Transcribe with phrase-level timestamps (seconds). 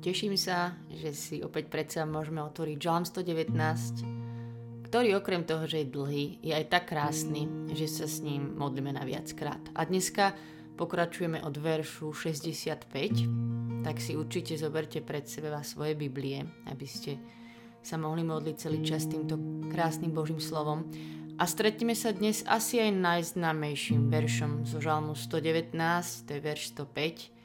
[0.00, 5.92] Teším sa, že si opäť predsa môžeme otvoriť Žalm 119, ktorý okrem toho, že je
[5.92, 7.44] dlhý, je aj tak krásny,
[7.76, 9.60] že sa s ním modlíme na viackrát.
[9.76, 10.32] A dneska
[10.80, 17.20] pokračujeme od veršu 65, tak si určite zoberte pred seba svoje Biblie, aby ste
[17.84, 19.36] sa mohli modliť celý čas týmto
[19.68, 20.88] krásnym Božím slovom.
[21.36, 25.76] A stretneme sa dnes asi aj najznámejším veršom zo Žalmu 119,
[26.24, 27.39] to je verš 105,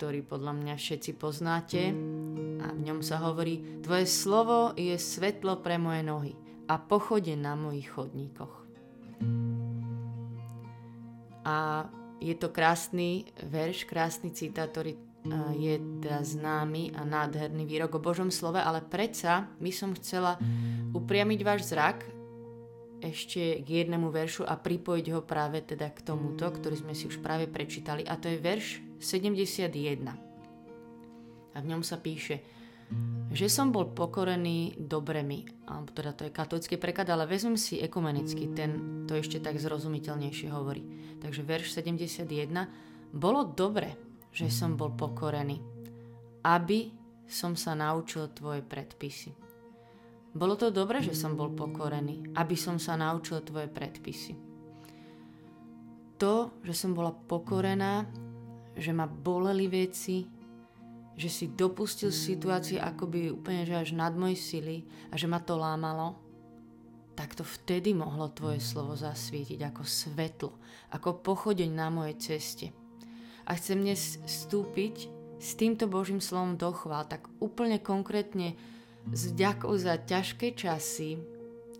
[0.00, 1.92] ktorý podľa mňa všetci poznáte.
[2.64, 6.32] A v ňom sa hovorí, Tvoje slovo je svetlo pre moje nohy
[6.72, 8.64] a pochode na mojich chodníkoch.
[11.44, 11.84] A
[12.16, 14.96] je to krásny verš, krásny citát, ktorý
[15.60, 20.40] je teda známy a nádherný výrok o Božom slove, ale predsa by som chcela
[20.96, 22.08] upriamiť váš zrak
[23.04, 27.20] ešte k jednému veršu a pripojiť ho práve teda k tomuto, ktorý sme si už
[27.20, 28.00] práve prečítali.
[28.08, 30.06] A to je verš 71.
[31.50, 32.44] A v ňom sa píše,
[33.30, 38.50] že som bol pokorený dobremi, alebo teda to je katolický preklad, ale vezmem si ekumenicky,
[38.50, 40.82] ten to ešte tak zrozumiteľnejšie hovorí.
[41.22, 42.26] Takže verš 71,
[43.14, 43.94] bolo dobre,
[44.34, 45.62] že som bol pokorený,
[46.42, 46.90] aby
[47.30, 49.30] som sa naučil tvoje predpisy.
[50.30, 54.34] Bolo to dobre, že som bol pokorený, aby som sa naučil tvoje predpisy.
[56.18, 58.06] To, že som bola pokorená,
[58.76, 60.26] že ma boleli veci,
[61.20, 65.58] že si dopustil situácie akoby úplne že až nad moje sily a že ma to
[65.58, 66.16] lámalo,
[67.12, 70.50] tak to vtedy mohlo tvoje slovo zasvietiť ako svetlo,
[70.96, 72.66] ako pochodeň na mojej ceste.
[73.44, 78.56] A chcem dnes vstúpiť s týmto Božím slovom do chvál, tak úplne konkrétne
[79.12, 81.20] s vďakou za ťažké časy,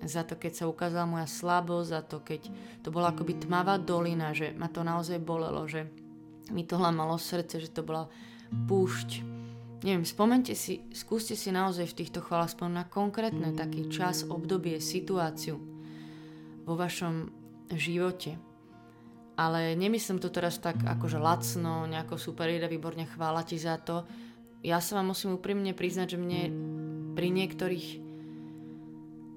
[0.01, 2.49] za to, keď sa ukázala moja slabosť, za to, keď
[2.81, 5.89] to bola akoby tmavá dolina, že ma to naozaj bolelo, že
[6.49, 8.09] mi to hlamalo srdce, že to bola
[8.49, 9.29] púšť.
[9.85, 15.61] Neviem, spomente si, skúste si naozaj v týchto chválach na konkrétne taký čas, obdobie, situáciu
[16.65, 17.33] vo vašom
[17.73, 18.41] živote
[19.41, 24.05] ale nemyslím to teraz tak akože lacno, nejako super ide, výborne chvála ti za to.
[24.61, 26.41] Ja sa vám musím úprimne priznať, že mne
[27.17, 27.87] pri niektorých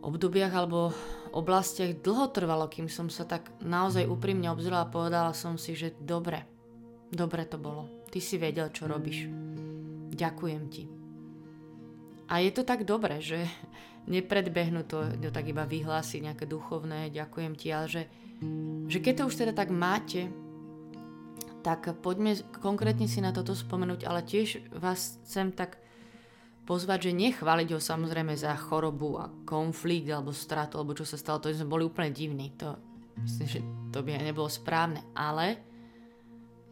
[0.03, 0.91] obdobiach alebo
[1.31, 5.95] oblastiach dlho trvalo, kým som sa tak naozaj úprimne obzrela a povedala som si, že
[6.03, 6.43] dobre,
[7.13, 8.09] dobre to bolo.
[8.09, 9.29] Ty si vedel, čo robíš.
[10.13, 10.89] Ďakujem ti.
[12.33, 13.45] A je to tak dobre, že
[14.13, 18.03] nepredbehnú to, to tak iba vyhlásiť nejaké duchovné, ďakujem ti, ale že
[18.87, 20.27] že keď to už teda tak máte,
[21.63, 25.79] tak poďme konkrétne si na toto spomenúť, ale tiež vás chcem tak
[26.67, 31.39] pozvať, že nechváliť ho samozrejme za chorobu a konflikt alebo stratu, alebo čo sa stalo,
[31.39, 32.51] to sme boli úplne divní.
[32.59, 32.75] To,
[33.23, 33.59] myslím, že
[33.95, 35.72] to by nebolo správne, ale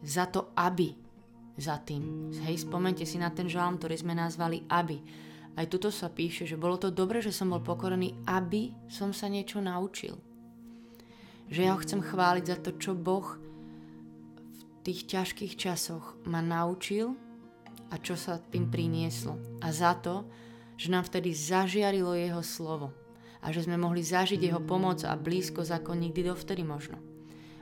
[0.02, 0.92] za to, aby
[1.56, 2.34] za tým.
[2.44, 4.98] Hej, spomente si na ten žalm, ktorý sme nazvali aby.
[5.56, 9.28] Aj tuto sa píše, že bolo to dobre, že som bol pokorený, aby som sa
[9.28, 10.16] niečo naučil
[11.52, 13.36] že ja ho chcem chváliť za to, čo Boh
[14.48, 17.12] v tých ťažkých časoch ma naučil
[17.92, 19.36] a čo sa tým prinieslo.
[19.60, 20.24] A za to,
[20.80, 22.88] že nám vtedy zažiarilo jeho slovo
[23.44, 26.96] a že sme mohli zažiť jeho pomoc a blízkosť ako nikdy dovtedy možno.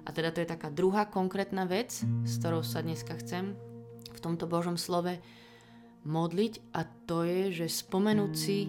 [0.04, 3.56] A teda to je taká druhá konkrétna vec, s ktorou sa dneska chcem
[4.10, 5.20] v tomto Božom slove
[6.04, 6.76] modliť.
[6.76, 8.68] A to je, že spomenúť si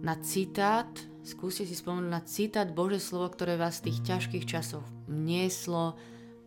[0.00, 0.88] na citát
[1.26, 5.98] Skúste si spomenúť na citát Bože slovo, ktoré vás v tých ťažkých časoch vnieslo,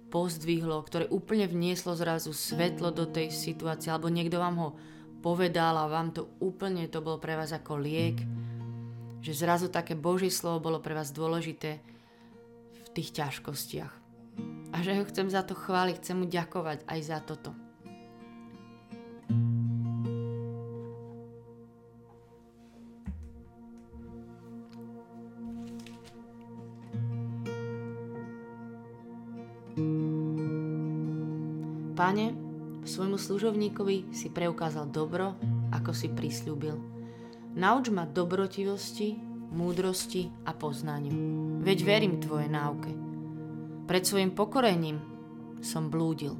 [0.07, 4.69] pozdvihlo, ktoré úplne vnieslo zrazu svetlo do tej situácie, alebo niekto vám ho
[5.19, 8.23] povedal a vám to úplne to bolo pre vás ako liek,
[9.19, 11.83] že zrazu také Božie slovo bolo pre vás dôležité
[12.89, 13.93] v tých ťažkostiach.
[14.73, 17.53] A že ho chcem za to chváliť, chcem mu ďakovať aj za toto.
[31.99, 32.31] Pane,
[32.87, 35.35] svojmu služovníkovi si preukázal dobro,
[35.75, 36.79] ako si prislúbil.
[37.59, 39.19] Nauč ma dobrotivosti,
[39.49, 41.13] múdrosti a poznaniu.
[41.61, 42.91] Veď verím Tvoje náuke.
[43.89, 45.01] Pred svojim pokorením
[45.59, 46.37] som blúdil.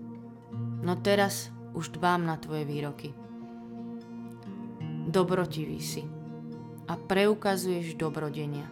[0.85, 3.11] No teraz už dbám na Tvoje výroky.
[5.09, 6.06] Dobrotivý si
[6.85, 8.69] a preukazuješ dobrodenia.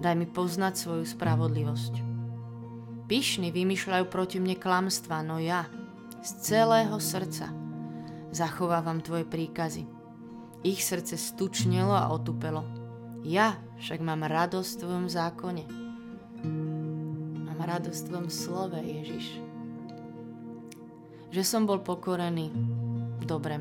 [0.00, 1.94] Daj mi poznať svoju spravodlivosť.
[3.04, 5.68] Pyšní vymýšľajú proti mne klamstva, no ja–
[6.24, 7.52] z celého srdca
[8.32, 9.84] zachovávam tvoje príkazy.
[10.64, 12.64] Ich srdce stučnelo a otupelo.
[13.24, 15.64] Ja však mám radosť v tvojom zákone.
[17.48, 19.40] Mám radosť v tvojom slove, Ježiš.
[21.32, 22.52] Že som bol pokorený,
[23.24, 23.56] dobre.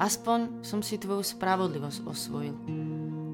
[0.00, 2.56] Aspoň som si tvoju spravodlivosť osvojil.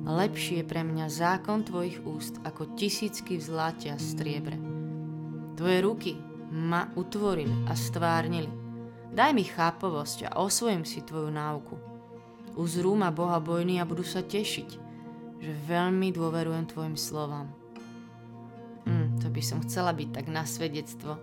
[0.02, 4.58] Lepší je pre mňa zákon tvojich úst ako tisícky v zlate a striebre.
[5.54, 6.12] Tvoje ruky
[6.50, 8.50] ma utvorili a stvárnili.
[9.14, 11.78] Daj mi chápovosť a osvojím si tvoju náuku.
[12.58, 14.89] Uzrú ma Boha bojný a budú sa tešiť,
[15.40, 17.48] že veľmi dôverujem tvojim slovám.
[18.84, 21.16] Hm, to by som chcela byť tak na svedectvo,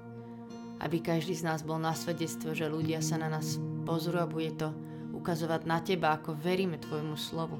[0.81, 4.53] aby každý z nás bol na svedectvo, že ľudia sa na nás pozrú a bude
[4.57, 4.73] to
[5.13, 7.57] ukazovať na teba, ako veríme tvojmu slovu.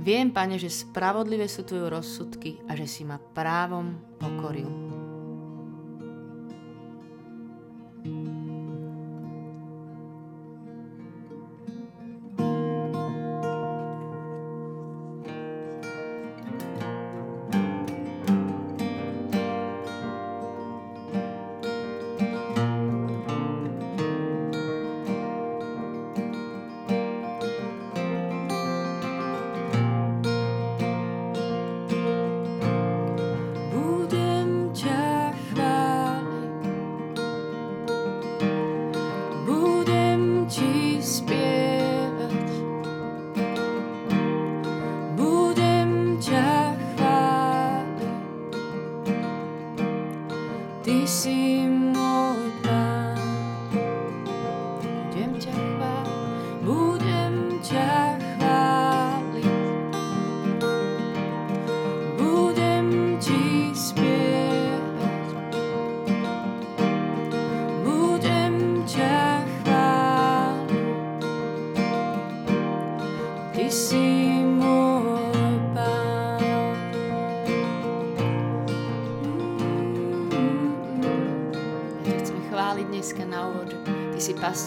[0.00, 4.99] Viem, pane, že spravodlivé sú tvoje rozsudky a že si ma právom pokoril.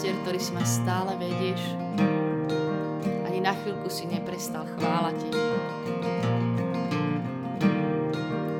[0.03, 1.63] Pastier, ktorý si ma stále vedieš.
[3.23, 5.15] Ani na chvíľku si neprestal chválať.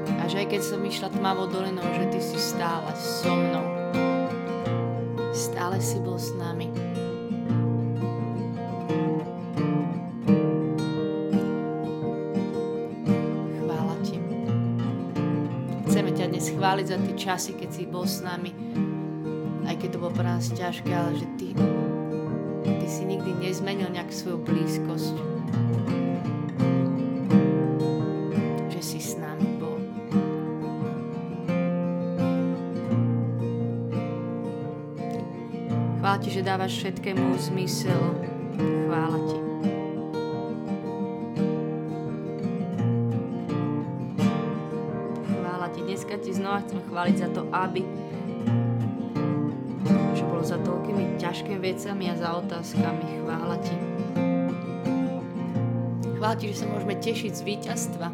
[0.08, 3.68] A že aj keď som išla tmavo dolinou, že ty si stále so mnou.
[5.36, 6.72] Stále si bol s nami.
[13.60, 14.16] Chvála ti.
[15.92, 18.56] Chceme ťa dnes chváliť za tie časy, keď si bol s nami
[19.68, 21.50] aj keď to bolo pre nás ťažké, ale že ty,
[22.64, 25.16] ty si nikdy nezmenil nejak svoju blízkosť.
[28.70, 29.80] Že si s nami bol.
[36.04, 38.02] Chvála ti, že dávaš všetkému zmysel.
[38.60, 39.38] Chvála ti.
[45.32, 45.80] Chvála ti.
[45.88, 48.03] Dneska ti znova chcem chváliť za to, aby
[51.64, 53.24] vecami a za otázkami.
[53.24, 53.76] Chvála Ti.
[56.20, 58.08] Chvála Ti, že sa môžeme tešiť z víťazstva.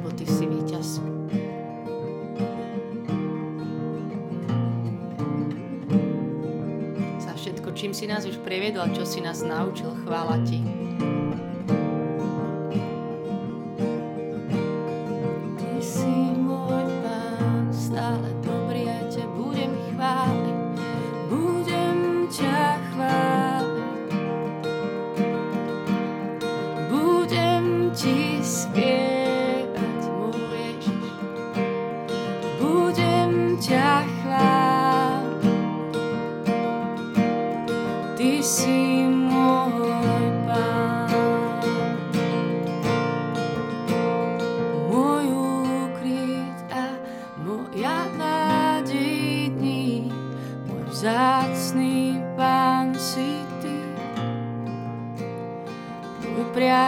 [0.00, 0.88] Lebo Ty si víťaz.
[7.20, 10.64] Za všetko, čím si nás už previedol, čo si nás naučil, chvála Ti.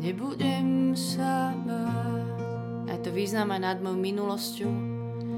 [0.00, 2.40] Nebudem sa báť.
[2.88, 4.72] Aj to význam aj nad mojou minulosťou,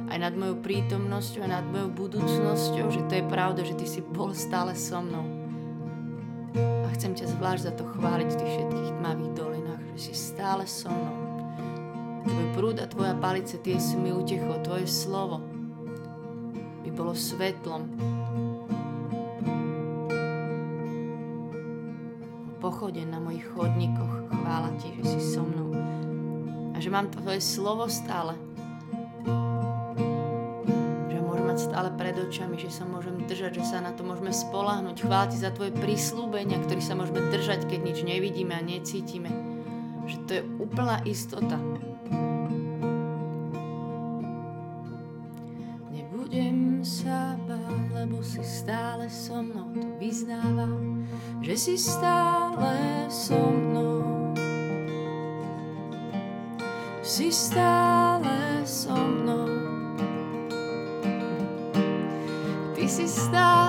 [0.07, 4.01] aj nad mojou prítomnosťou, aj nad mojou budúcnosťou, že to je pravda, že ty si
[4.07, 5.27] bol stále so mnou.
[6.55, 10.63] A chcem ťa zvlášť za to chváliť v tých všetkých tmavých dolinách, že si stále
[10.63, 11.17] so mnou.
[12.23, 15.43] Tvoj prúd a tvoja palice, tie si mi utechol, tvoje slovo
[16.87, 17.91] by bolo svetlom.
[22.83, 25.71] Pochode na mojich chodníkoch, chvála ti, že si so mnou.
[26.75, 28.35] A že mám tvoje slovo stále.
[31.07, 34.35] Že môžem mať stále pred očami, že sa môžem držať, že sa na to môžeme
[34.35, 34.99] spolahnuť.
[34.99, 39.31] Chvála ti za tvoje prislúbenia, ktorý sa môžeme držať, keď nič nevidíme a necítime.
[40.11, 41.63] Že to je úplná istota.
[48.23, 51.02] si stále so mnou, to vyznávam,
[51.43, 54.31] že si stále so mnou.
[57.03, 59.51] Si stále so mnou.
[62.79, 63.62] Ty si stále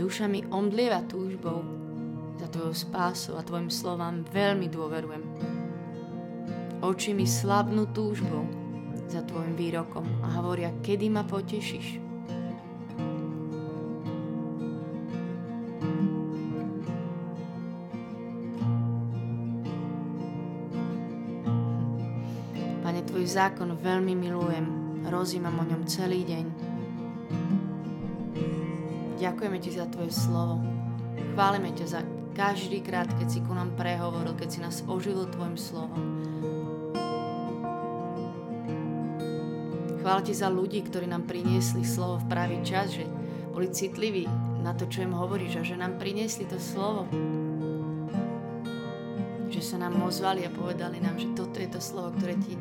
[0.00, 1.60] Duša mi omdlieva túžbou
[2.40, 5.20] za tvojou spásou a tvojim slovám veľmi dôverujem.
[6.80, 8.48] Oči mi slabnú túžbou
[9.12, 12.00] za tvojim výrokom a hovoria, kedy ma potešíš.
[22.80, 24.64] Pane, tvoj zákon veľmi milujem,
[25.12, 26.59] rozímam o ňom celý deň.
[29.20, 30.64] Ďakujeme ti za tvoje slovo.
[31.36, 32.00] Chválime ťa za
[32.32, 36.00] každý krát, keď si ku nám prehovoril, keď si nás oživil tvojim slovom.
[40.00, 43.04] Chvála ti za ľudí, ktorí nám priniesli slovo v pravý čas, že
[43.52, 44.24] boli citliví
[44.64, 47.04] na to, čo im hovoríš a že nám priniesli to slovo.
[49.52, 52.56] Že sa nám ozvali a povedali nám, že toto je to slovo, ktoré ti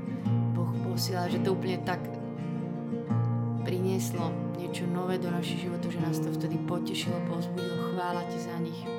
[0.51, 2.19] Boh posiela, že to úplne tak
[3.70, 7.94] prinieslo niečo nové do našich životov, že nás to vtedy potešilo, pozbudilo.
[7.94, 8.99] Chvála ti za nich.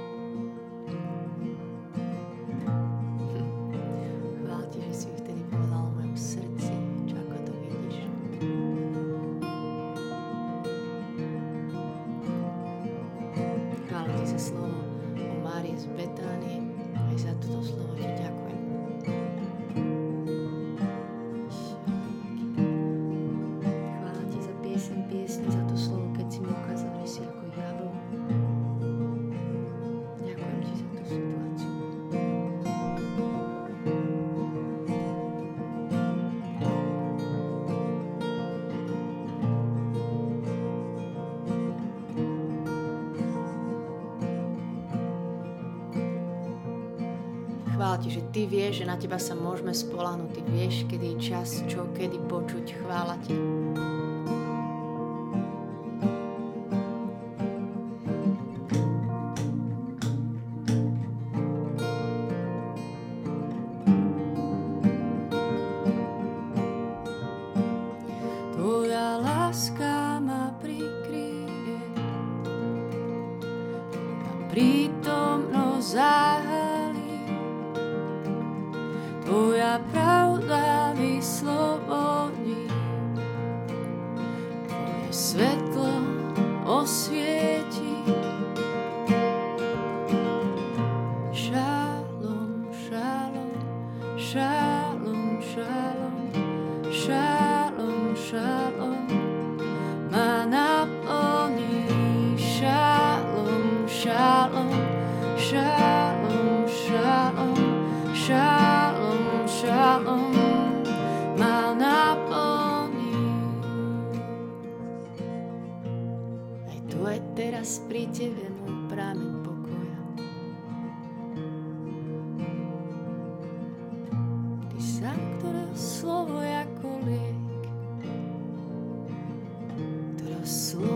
[48.10, 50.34] Ti, že ty vieš, že na teba sa môžeme spolahnuť.
[50.34, 52.82] Ty vieš, kedy je čas, čo, kedy počuť.
[52.82, 53.38] Chvála ti.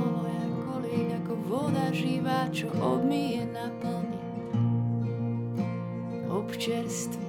[0.04, 4.20] Slovo je ako liek, ako voda živá, čo obmije naplne.
[6.28, 7.24] Občerství.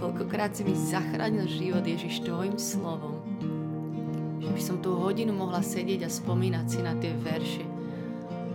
[0.00, 3.20] Koľkokrát si mi zachránil život Ježiš tvojim slovom.
[4.40, 7.66] Že by som tú hodinu mohla sedieť a spomínať si na tie verše.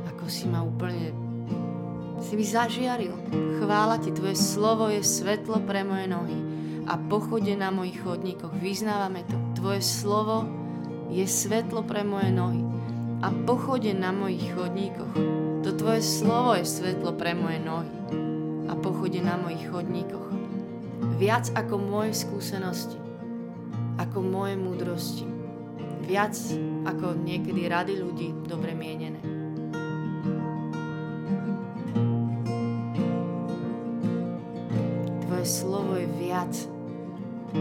[0.10, 1.14] Ako si ma úplne
[2.24, 3.14] si mi zažiaril.
[3.60, 6.40] Chvála ti, tvoje slovo je svetlo pre moje nohy
[6.88, 8.56] a pochode na mojich chodníkoch.
[8.64, 9.36] Vyznávame to.
[9.60, 10.63] Tvoje slovo
[11.14, 12.66] je svetlo pre moje nohy
[13.22, 15.14] a pochode na mojich chodníkoch.
[15.62, 17.94] To tvoje slovo je svetlo pre moje nohy
[18.66, 20.26] a pochode na mojich chodníkoch.
[21.22, 22.98] Viac ako moje skúsenosti,
[24.02, 25.30] ako moje múdrosti,
[26.02, 26.34] viac
[26.90, 29.22] ako niekedy rady ľudí dobre mienené.
[35.30, 36.54] Tvoje slovo je viac.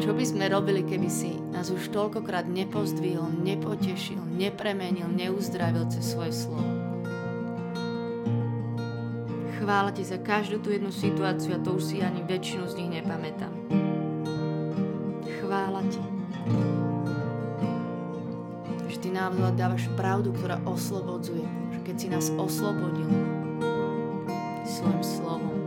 [0.00, 6.32] Čo by sme robili, keby si nás už toľkokrát nepozdvihol, nepotešil, nepremenil, neuzdravil cez svoje
[6.32, 6.64] slovo?
[9.60, 12.90] Chvála ti za každú tú jednu situáciu a to už si ani väčšinu z nich
[12.98, 13.52] nepamätám.
[15.38, 16.02] Chvála ti.
[18.88, 21.44] Že ty nám dávaš pravdu, ktorá oslobodzuje.
[21.76, 23.12] Že keď si nás oslobodil
[24.66, 25.58] svojim slovom.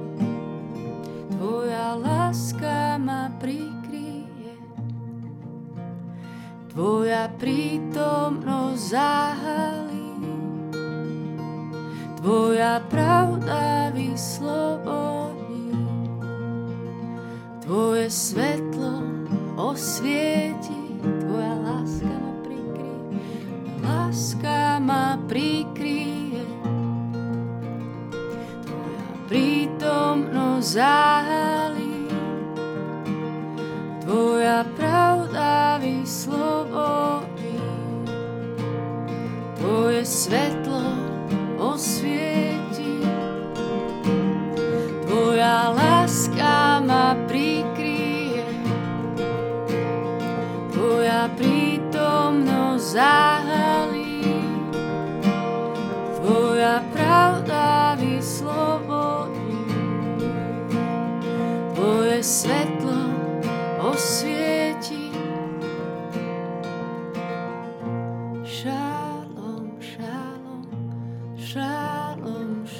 [1.38, 3.65] Tvoja láska ma prikryje.
[7.46, 10.10] Prítomnosť zahalí.
[12.18, 15.78] Tvoja pravda vyslobodí,
[17.62, 19.06] Tvoje svetlo
[19.62, 23.22] osvieti, Tvoja láska ma prikryje,
[23.86, 26.42] láska ma prikryje.
[28.66, 31.05] Tvoja prítomnosť zahalí,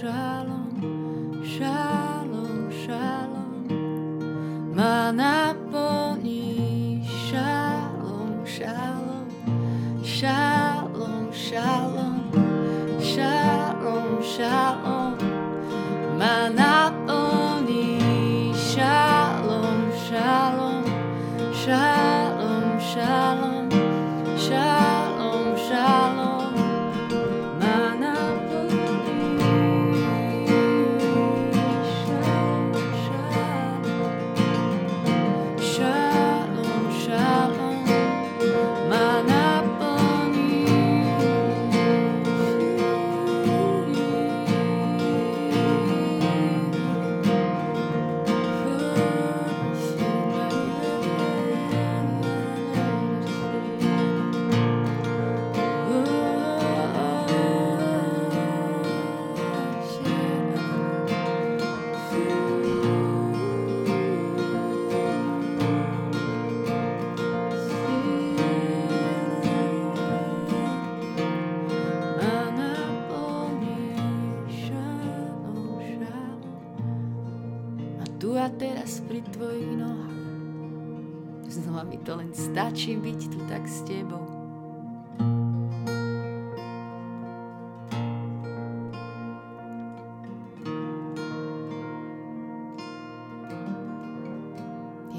[0.06, 3.66] shalom, shalom, shalom.
[4.78, 6.44] Manaponi,
[7.26, 9.28] shalom, shalom,
[10.04, 12.16] shalom, shalom,
[13.02, 14.85] shalom, shalom.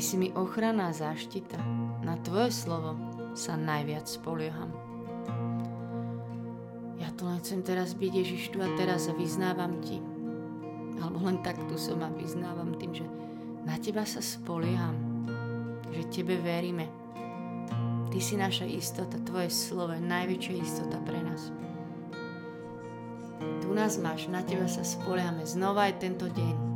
[0.07, 1.59] Si mi ochranná záštita
[2.07, 2.95] na tvoje slovo
[3.35, 4.71] sa najviac spolieham.
[7.03, 9.99] Ja tu len chcem teraz byť Ježiš tu a teraz a vyznávam ti.
[11.03, 13.07] Alebo len tak tu som a vyznávam tým, že
[13.67, 14.95] na teba sa spolieham.
[15.91, 16.87] Že tebe veríme.
[18.07, 21.51] Ty si naša istota, tvoje slovo je najväčšia istota pre nás.
[23.59, 26.76] Tu nás máš, na teba sa spoliehame znova aj tento deň.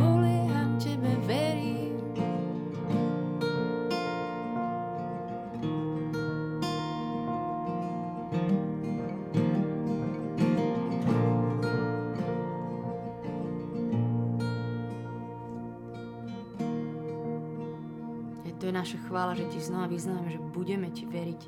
[18.81, 21.41] naša chvála, že ti znova vyznáme, že budeme ti veriť.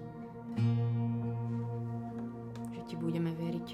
[2.77, 3.67] Že ti budeme veriť.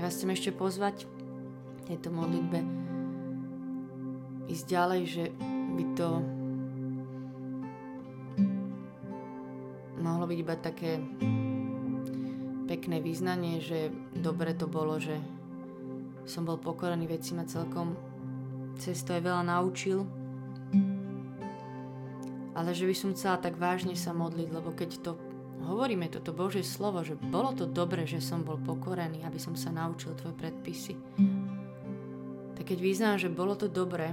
[0.00, 2.62] Vás chcem ešte pozvať v tejto modlitbe
[4.46, 5.24] ísť ďalej, že
[5.74, 6.35] by to
[10.36, 11.00] byť iba také
[12.68, 15.16] pekné význanie, že dobre to bolo, že
[16.28, 17.96] som bol pokorený, veci ma celkom
[18.76, 20.04] cez to aj veľa naučil.
[22.52, 25.16] Ale že by som chcela tak vážne sa modliť, lebo keď to
[25.64, 29.72] hovoríme, toto Božie slovo, že bolo to dobre, že som bol pokorený, aby som sa
[29.72, 31.00] naučil tvoje predpisy.
[32.60, 34.12] Tak keď význam, že bolo to dobré,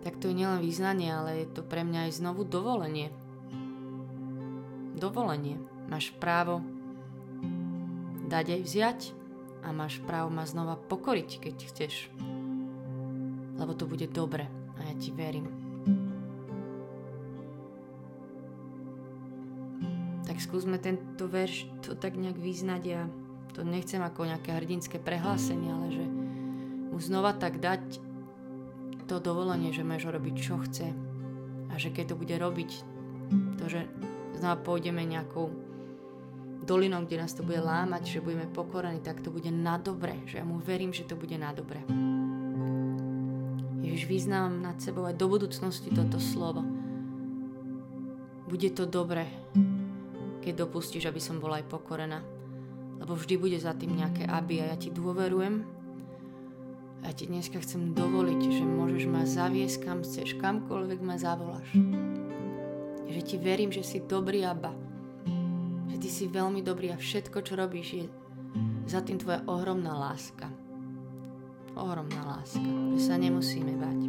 [0.00, 3.12] tak to je nielen význanie, ale je to pre mňa aj znovu dovolenie
[5.00, 5.56] dovolenie.
[5.88, 6.60] Máš právo
[8.28, 9.00] dať aj vziať
[9.64, 12.12] a máš právo ma znova pokoriť, keď chceš.
[13.58, 14.46] Lebo to bude dobre
[14.78, 15.48] a ja ti verím.
[20.28, 22.82] Tak skúsme tento verš to tak nejak vyznať.
[22.84, 23.08] Ja
[23.56, 26.04] to nechcem ako nejaké hrdinské prehlásenie, ale že
[26.92, 27.98] mu znova tak dať
[29.08, 30.92] to dovolenie, že máš robiť čo chce
[31.72, 32.70] a že keď to bude robiť,
[33.56, 33.88] to, že
[34.38, 35.50] znova pôjdeme nejakou
[36.62, 40.38] dolinou, kde nás to bude lámať, že budeme pokorení, tak to bude na dobre, že
[40.38, 41.80] ja mu verím, že to bude na dobre.
[43.80, 46.60] Ježiš, vyznám nad sebou aj do budúcnosti toto slovo.
[48.44, 49.24] Bude to dobre,
[50.44, 52.20] keď dopustíš, aby som bola aj pokorená.
[53.00, 55.64] Lebo vždy bude za tým nejaké aby a ja ti dôverujem.
[57.06, 62.27] Ja ti dneska chcem dovoliť, že môžeš ma zaviesť kam chceš, kamkoľvek ma zavoláš
[63.08, 64.76] že ti verím, že si dobrý Abba.
[65.88, 68.04] Že ty si veľmi dobrý a všetko, čo robíš, je
[68.88, 70.48] za tým tvoja ohromná láska.
[71.76, 74.00] Ohromná láska, že sa nemusíme bať.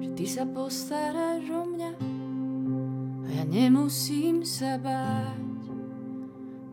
[0.00, 1.92] Že ty sa postaráš o mňa
[3.24, 5.44] a ja nemusím sa báť.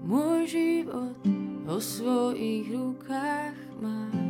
[0.04, 1.18] Môj život
[1.64, 4.21] vo svojich rukách máš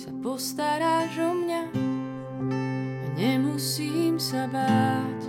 [0.00, 1.62] sa postaráš o mňa
[3.04, 5.28] a nemusím sa báť.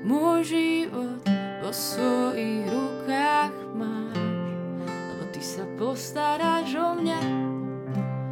[0.00, 1.20] Môj život
[1.60, 4.16] vo svojich rukách máš,
[5.12, 7.20] lebo ty sa postaráš o mňa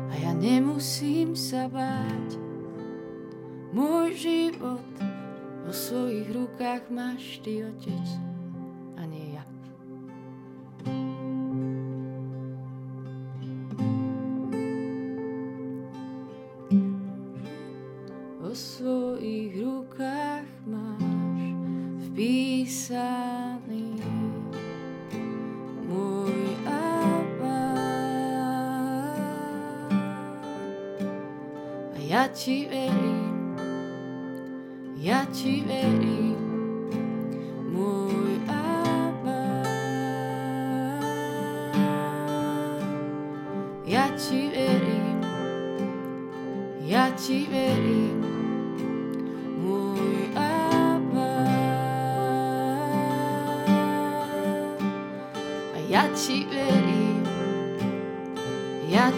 [0.08, 2.40] a ja nemusím sa báť.
[3.76, 4.88] Môj život
[5.68, 8.27] vo svojich rukách máš ty, Otec.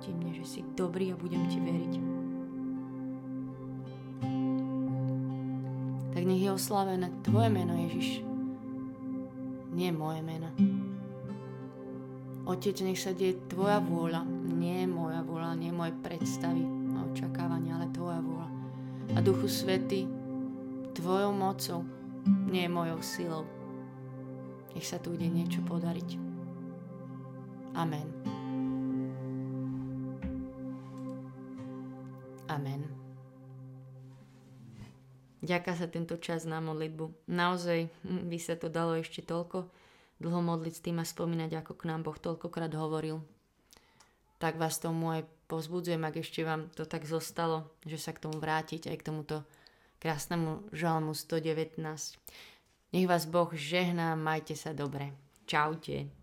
[0.00, 1.92] proti mne, že si dobrý a budem ti veriť.
[6.16, 8.24] Tak nech je oslavené Tvoje meno, Ježiš
[9.76, 10.48] nie moje meno.
[12.48, 14.24] Otec, nech sa deje Tvoja vôľa,
[14.56, 16.64] nie moja vôľa, nie moje predstavy
[16.96, 18.48] a očakávania, ale Tvoja vôľa.
[19.12, 20.08] A Duchu Svety,
[20.96, 21.84] Tvojou mocou,
[22.48, 23.44] nie mojou silou.
[24.72, 26.16] Nech sa tu ide niečo podariť.
[27.76, 28.39] Amen.
[32.50, 32.82] Amen.
[35.40, 37.30] Ďaká sa tento čas na modlitbu.
[37.30, 39.70] Naozaj hm, by sa to dalo ešte toľko
[40.20, 43.24] dlho modliť s tým a spomínať, ako k nám Boh toľkokrát hovoril.
[44.36, 48.36] Tak vás tomu aj pozbudzujem, ak ešte vám to tak zostalo, že sa k tomu
[48.36, 49.36] vrátiť aj k tomuto
[49.96, 51.80] krásnemu žalmu 119.
[52.92, 55.16] Nech vás Boh žehná, majte sa dobre.
[55.48, 56.19] Čaute.